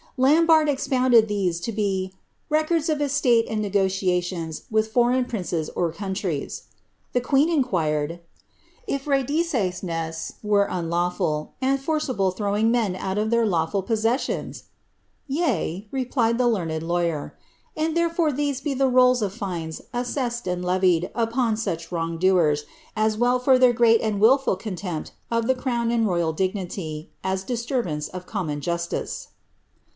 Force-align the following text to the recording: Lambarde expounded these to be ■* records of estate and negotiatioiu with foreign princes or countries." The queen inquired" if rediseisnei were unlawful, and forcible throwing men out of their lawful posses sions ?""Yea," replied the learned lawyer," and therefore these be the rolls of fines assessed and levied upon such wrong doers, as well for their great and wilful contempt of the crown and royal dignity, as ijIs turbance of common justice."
Lambarde 0.17 0.69
expounded 0.69 1.27
these 1.27 1.59
to 1.61 1.71
be 1.71 2.11
■* 2.15 2.17
records 2.49 2.89
of 2.89 3.01
estate 3.01 3.45
and 3.47 3.63
negotiatioiu 3.63 4.63
with 4.71 4.91
foreign 4.91 5.25
princes 5.25 5.69
or 5.69 5.91
countries." 5.91 6.63
The 7.13 7.21
queen 7.21 7.49
inquired" 7.49 8.19
if 8.87 9.05
rediseisnei 9.05 10.33
were 10.43 10.65
unlawful, 10.69 11.53
and 11.61 11.79
forcible 11.79 12.31
throwing 12.31 12.71
men 12.71 12.95
out 12.95 13.17
of 13.17 13.29
their 13.29 13.45
lawful 13.45 13.83
posses 13.83 14.21
sions 14.21 14.63
?""Yea," 15.27 15.87
replied 15.91 16.37
the 16.39 16.47
learned 16.47 16.81
lawyer," 16.83 17.35
and 17.77 17.95
therefore 17.95 18.31
these 18.31 18.59
be 18.61 18.73
the 18.73 18.87
rolls 18.89 19.21
of 19.21 19.33
fines 19.33 19.81
assessed 19.93 20.47
and 20.47 20.63
levied 20.65 21.11
upon 21.15 21.55
such 21.57 21.91
wrong 21.91 22.17
doers, 22.17 22.65
as 22.95 23.17
well 23.17 23.39
for 23.39 23.57
their 23.57 23.73
great 23.73 24.01
and 24.01 24.19
wilful 24.19 24.55
contempt 24.55 25.13
of 25.29 25.47
the 25.47 25.55
crown 25.55 25.91
and 25.91 26.07
royal 26.07 26.33
dignity, 26.33 27.11
as 27.23 27.45
ijIs 27.45 27.65
turbance 27.67 28.09
of 28.09 28.25
common 28.27 28.61
justice." 28.61 29.29